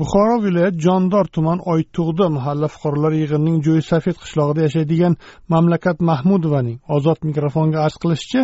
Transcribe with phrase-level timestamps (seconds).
[0.00, 5.14] Buxoro viloyat jondor tuman oytug'di mahalla fuqarolar yig'inining jo'ysafet qishlog'ida yashaydigan
[5.52, 8.42] mamlakat mahmudovaning ozod mikrofonga arz qilishicha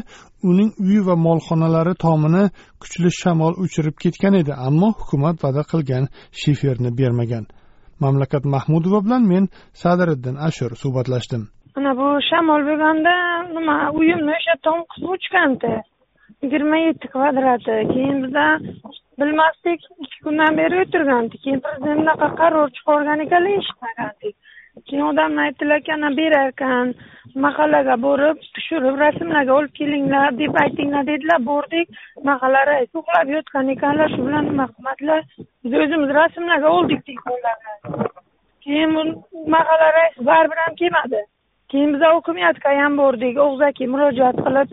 [0.51, 2.45] uning uyi va molxonalari tomini
[2.83, 6.05] kuchli shamol uchirib ketgan edi ammo hukumat va'da qilgan
[6.41, 7.45] shiferni bermagan.
[8.03, 9.45] Mamlakat mahmudova bilan men
[9.83, 11.43] sadiriddin ashur suhbatlashdim.
[11.77, 13.15] Mana bu shamol bo'lganda
[13.57, 15.73] nima uyimni o'sha tom qismi uchgandi.
[16.43, 17.75] Yigirma yetti kvadrati.
[17.93, 18.47] Keyin biza
[19.21, 19.81] bilmasdik
[20.25, 21.41] kundan beri o'tirgandik.
[21.45, 24.35] Keyin prezident bunaqa qaror chiqargan ekanlar eshitmagandik
[24.87, 26.95] keyin odamlar aytdilarki ana berar ekan
[27.45, 31.47] mahallaga borib tushirib rasmlarga olib kelinglar deb aytinglar dedilar.
[31.47, 31.89] Bordik
[32.25, 35.23] mahalla raisi uxlab yotgan ekanlar shu bilan nima qilmadilar?
[35.65, 38.09] Biz o'zimiz rasmlarga oldik telefonlarni
[38.65, 38.91] keyin
[39.55, 41.21] mahalla raisi baribir ham kelmadi.
[41.69, 44.69] Keyin biza hokimiyatga ham bordik og'zaki murojaat qilib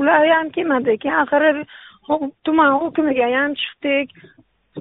[0.00, 0.98] ular ham kelmadi.
[1.02, 1.64] Keyin axiri
[2.44, 4.08] tuman hokimiga ham chiqdik.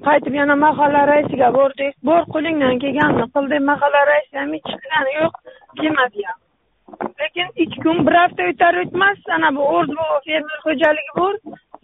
[0.07, 5.17] Qaytib yana mahalla raisiga bordik bor qo'lingdan kelganini qil deb mahalla raisi ham hech qilgani
[5.21, 5.33] yo'q.
[5.79, 6.39] Kelmadi ham
[7.21, 11.35] lekin ikki kun bir hafta o'tar o'tmas ana bu o'rdu fermer xo'jaligi bor.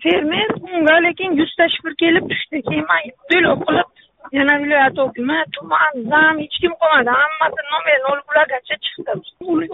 [0.04, 3.90] Fermer unga lekin yuzta shifr kelib tushdi keyin man to'lov qilib
[4.38, 7.12] yana viloyat hokimi tuman zam hech kim qolmadi.
[7.22, 9.12] Hammasi nomer olib ulargacha chiqdi.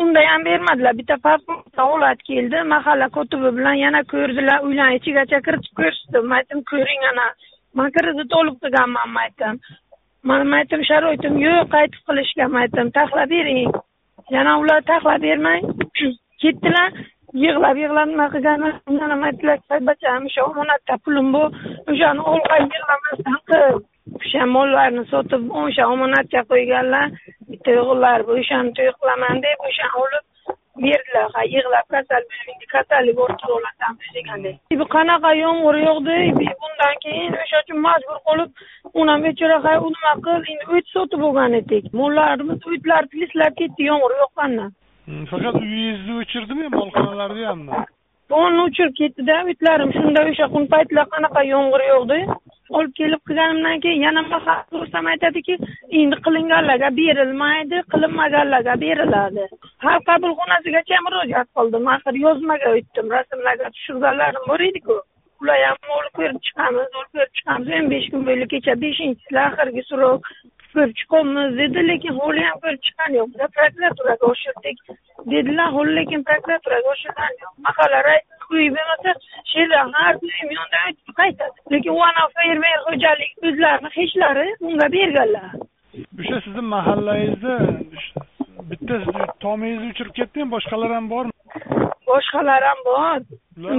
[0.03, 0.97] Unda ham bermadilar.
[0.99, 4.59] Bitta favqulodda holat keldi mahalla kotibi bilan yana ko'rdilar.
[4.67, 7.27] Uylarni ichigacha kiritib ko'rishdi man aytdim ko'ring ana
[7.77, 9.55] man kredit olib qilganman aytdim
[10.29, 13.71] man aytdim sharoitim yo'q qaytib qilishga aytdim taxlab bering
[14.35, 15.59] yana ular taxlab bermay
[16.41, 16.89] ketdilar
[17.43, 21.47] yig'lab yig'lab nima qilganman yana aytdilar bacham o'sha omonatda pulim bor
[21.91, 23.63] o'shani olg'ay yig'lamasdan qil
[24.19, 27.07] o'sha mollarni sotib o'sha omonatga qo'yganlar
[27.49, 30.23] bitta o'g'illari bor o'shani to'y qilaman deb o'shani olib
[30.83, 32.23] berdilar ha yig'lab kasal
[32.73, 36.17] kasallik orttirib olatamiz degandek bu qanaqa yomg'ir yog'di
[36.61, 38.51] bundan keyin o'sha uchun majbur qilib
[39.01, 44.71] uni bechora nima qil endi o't sotib olgan edik mollarimiz o'tlar plislab ketdi yomg'ir yoqqandan
[45.31, 47.83] faqat uyingizni o'chirdimi molxonalarni hammi
[48.65, 52.19] o'chirib ketdida o'tlarim shunda o'sha kun paytlar qanaqa yomg'ir yog'di
[52.77, 54.23] olib kelib qilganimdan keyin yana
[54.73, 55.57] ko'rsam aytadiki
[55.99, 59.47] endi qilinganlarga berilmaydi qilinmaganlarga beriladi.
[59.85, 61.87] Har qabulxonasigacha murojaat qildim.
[61.95, 64.97] Axir yozmaga o'tdim rasmlarga tushirganlarim bor ediku.
[65.41, 67.69] Ular ham olib ko'rib chiqamiz olib ko'rib chiqamiz.
[67.77, 70.17] O'n besh kun bo'ldi kecha beshinchisi oxirgi so'rov
[70.73, 73.31] ko'rib chiqamiz dedi lekin hali ham ko'rib chiqqani yo'q.
[73.33, 74.77] Biza prokuraturaga oshirdik
[75.33, 77.53] dedilar hali lekin prokuraturaga oshirgani yo'q.
[77.67, 84.87] Mahalla raisi yerda har doim yondan qaytadi lekin u anavi fermer xo'jaligi o'zlarini hechlari unga
[84.95, 85.49] berganlar.
[86.19, 87.55] O'sha sizni mahallangizda
[88.71, 88.95] bitta
[89.43, 91.33] tomingizni uchirib ketdimi boshqalar ham bormi?
[92.11, 93.19] Boshqalar ham bor.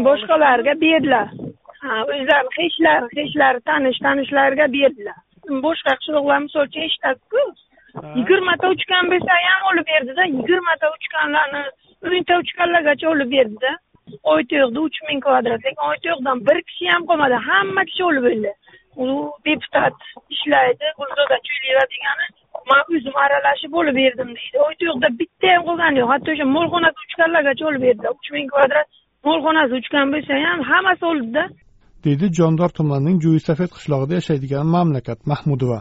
[0.08, 1.28] Boshqalarga berdilar.
[1.82, 5.18] Ha o'zlarini hechlari hechlari tanish tanishlariga berdilar.
[5.66, 7.42] Boshqa qishloqlar misol uchun eshitadiku
[8.18, 10.22] yigirmata uchgan bo'lsa ham olib berdida.
[10.36, 11.62] Yigirmata uchganlarni
[12.10, 13.72] o'nta uchganlargacha olib berdida
[14.32, 17.36] oyto'yqda uch ming kvadrat lekin oyto'yqdan bir kishi ham qolmadi.
[17.48, 18.52] Hamma kishi olib o'ldi.
[19.02, 19.06] U
[19.46, 19.96] deputat
[20.34, 22.26] ishlaydi gulzoda cho'yliyeva degani
[22.70, 24.58] man o'zim aralashib olib berdim deydi.
[24.68, 26.10] Oyto'yqda bitta ham qolgani yo'q.
[26.14, 28.88] Hatto o'sha molxonasi uchganlargacha olib berdi uch ming kvadrat
[29.28, 31.44] molxonasi uchgan bo'lsa ham hammasi oldida.
[32.04, 35.80] Deydi jondor tumanining jo'ysafet qishlog'ida yashaydigan mamlakat mahmudova.